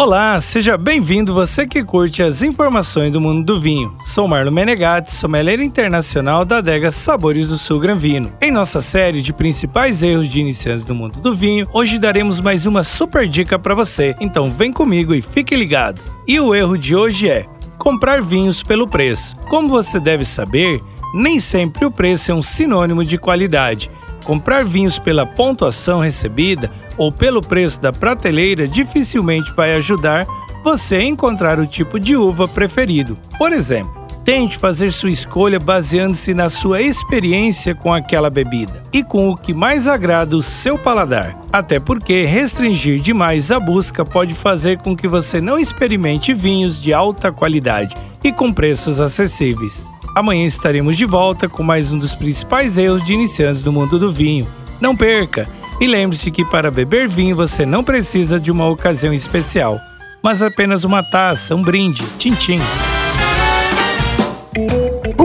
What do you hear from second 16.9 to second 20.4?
hoje é comprar vinhos pelo preço. Como você deve